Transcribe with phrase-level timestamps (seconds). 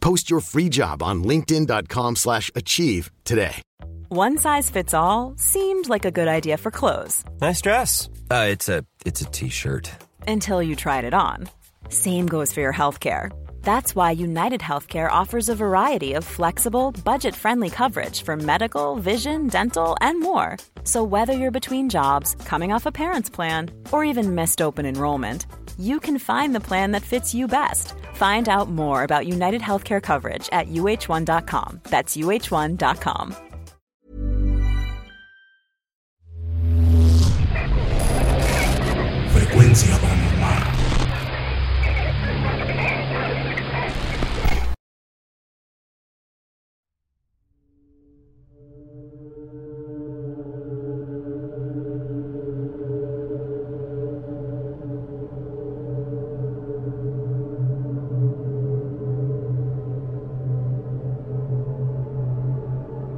[0.00, 3.62] Post your free job on linkedin.com/achieve slash achieve today.
[4.08, 8.08] One size fits all seemed like a good idea for clothes Nice dress.
[8.30, 9.90] Uh, it's a it's a t-shirt.
[10.26, 11.48] until you tried it on.
[11.88, 13.30] Same goes for your healthcare.
[13.62, 19.48] That's why United Healthcare offers a variety of flexible, budget friendly coverage for medical, vision,
[19.48, 20.56] dental, and more.
[20.84, 25.46] So, whether you're between jobs, coming off a parent's plan, or even missed open enrollment,
[25.78, 27.94] you can find the plan that fits you best.
[28.20, 31.80] Find out more about United Healthcare coverage at uh1.com.
[31.84, 33.49] That's uh1.com.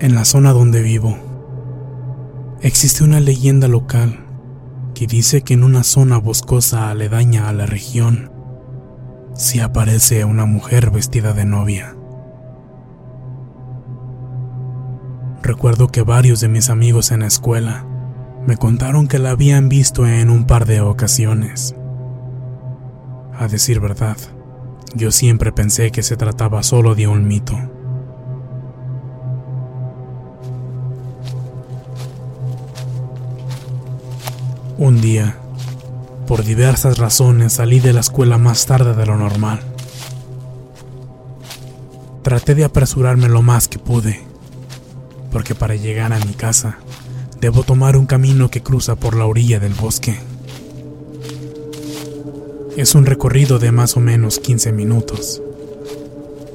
[0.00, 1.16] En la zona donde vivo,
[2.60, 4.26] existe una leyenda local
[4.92, 8.32] que dice que en una zona boscosa aledaña a la región,
[9.34, 11.96] se aparece una mujer vestida de novia.
[15.42, 17.86] Recuerdo que varios de mis amigos en la escuela
[18.46, 21.76] me contaron que la habían visto en un par de ocasiones.
[23.38, 24.16] A decir verdad,
[24.96, 27.56] yo siempre pensé que se trataba solo de un mito.
[34.76, 35.36] Un día,
[36.26, 39.60] por diversas razones, salí de la escuela más tarde de lo normal.
[42.22, 44.20] Traté de apresurarme lo más que pude,
[45.30, 46.78] porque para llegar a mi casa
[47.40, 50.18] debo tomar un camino que cruza por la orilla del bosque.
[52.76, 55.40] Es un recorrido de más o menos 15 minutos,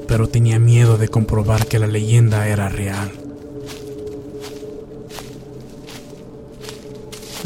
[0.09, 3.28] pero tenía miedo de comprobar que la leyenda era real.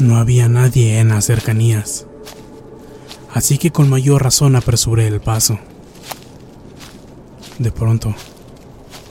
[0.00, 2.06] No había nadie en las cercanías,
[3.32, 5.60] así que con mayor razón apresuré el paso.
[7.60, 8.12] De pronto,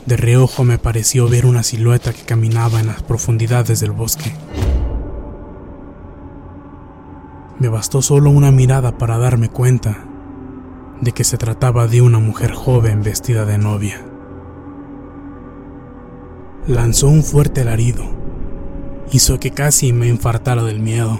[0.05, 4.35] de reojo me pareció ver una silueta que caminaba en las profundidades del bosque.
[7.59, 10.03] Me bastó solo una mirada para darme cuenta
[10.99, 14.05] de que se trataba de una mujer joven vestida de novia.
[16.67, 18.22] Lanzó un fuerte alarido
[19.11, 21.19] hizo que casi me infartara del miedo.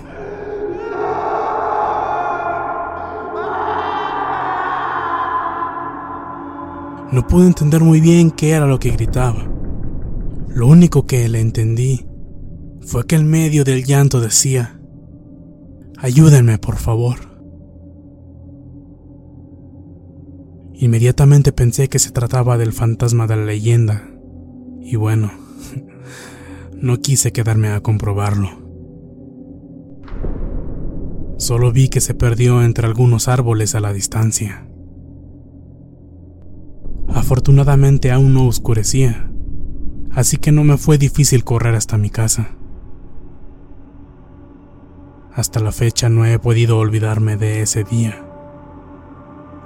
[7.12, 9.48] No pude entender muy bien qué era lo que gritaba.
[10.48, 12.08] Lo único que le entendí
[12.82, 14.80] fue que en medio del llanto decía,
[16.00, 17.18] ayúdenme por favor.
[20.74, 24.10] Inmediatamente pensé que se trataba del fantasma de la leyenda.
[24.82, 25.32] Y bueno,
[26.84, 28.50] no quise quedarme a comprobarlo.
[31.38, 34.68] Solo vi que se perdió entre algunos árboles a la distancia.
[37.08, 39.32] Afortunadamente aún no oscurecía,
[40.12, 42.58] así que no me fue difícil correr hasta mi casa.
[45.34, 48.26] Hasta la fecha no he podido olvidarme de ese día.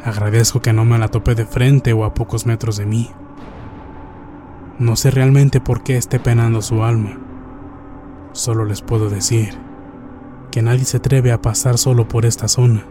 [0.03, 3.09] Agradezco que no me la topé de frente o a pocos metros de mí.
[4.79, 7.17] No sé realmente por qué esté penando su alma.
[8.33, 9.57] Solo les puedo decir
[10.51, 12.85] que nadie se atreve a pasar solo por esta zona,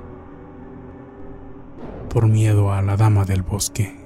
[2.10, 4.05] por miedo a la dama del bosque.